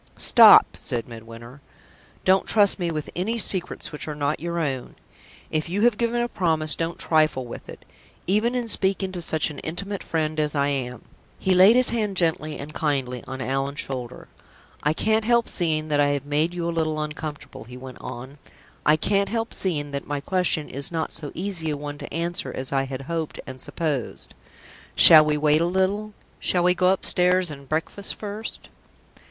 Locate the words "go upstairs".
26.73-27.51